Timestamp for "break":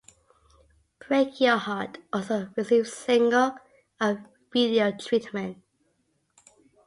0.97-1.39